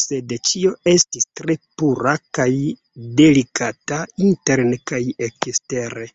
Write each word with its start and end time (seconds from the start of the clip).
Sed 0.00 0.32
ĉio 0.48 0.72
estis 0.92 1.24
tre 1.40 1.56
pura 1.82 2.12
kaj 2.38 2.46
delikata 3.22 4.02
interne 4.26 4.80
kaj 4.92 5.00
ekstere. 5.28 6.06